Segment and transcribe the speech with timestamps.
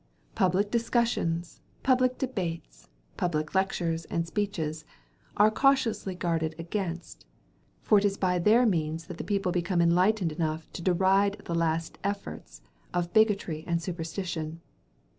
[0.33, 4.83] Public discussions, public debates, public lectures and speeches,
[5.37, 7.27] are cautiously guarded against;
[7.83, 11.53] for it is by their means that the people become enlightened enough to deride the
[11.53, 12.63] last efforts
[12.95, 14.59] of bigotry and superstition.